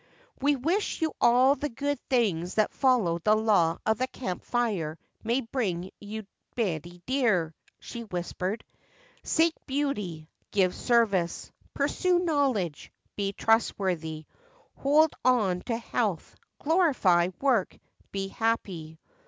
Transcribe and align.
"We 0.41 0.55
wish 0.55 1.03
you 1.03 1.13
all 1.21 1.53
the 1.53 1.69
good 1.69 1.99
things 2.09 2.55
that 2.55 2.73
following 2.73 3.21
the 3.23 3.35
law 3.35 3.77
of 3.85 3.99
the 3.99 4.07
Camp 4.07 4.41
Fire 4.43 4.97
may 5.23 5.41
bring 5.41 5.91
you, 5.99 6.25
Betty 6.55 7.03
dear," 7.05 7.53
she 7.79 8.05
whispered. 8.05 8.63
"Seek 9.21 9.53
beauty 9.67 10.27
Give 10.49 10.73
service 10.73 11.51
Pursue 11.75 12.17
knowledge 12.17 12.91
Be 13.15 13.31
trustworthy 13.31 14.25
Hold 14.77 15.13
on 15.23 15.61
to 15.67 15.77
health 15.77 16.35
Glorify 16.57 17.27
work 17.39 17.77
Be 18.11 18.29
happy." 18.29 18.97